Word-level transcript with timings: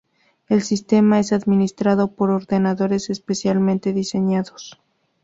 El 0.49 0.63
sistema 0.63 1.19
es 1.19 1.31
administrado 1.31 2.07
por 2.15 2.31
ordenadores 2.31 3.11
especialmente 3.11 3.93
diseñados. 3.93 4.81